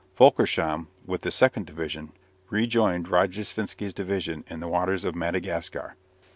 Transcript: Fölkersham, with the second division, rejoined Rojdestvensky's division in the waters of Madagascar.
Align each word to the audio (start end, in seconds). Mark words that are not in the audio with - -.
Fölkersham, 0.17 0.87
with 1.05 1.21
the 1.21 1.29
second 1.29 1.67
division, 1.67 2.11
rejoined 2.49 3.05
Rojdestvensky's 3.09 3.93
division 3.93 4.43
in 4.47 4.59
the 4.59 4.67
waters 4.67 5.05
of 5.05 5.13
Madagascar. 5.13 5.95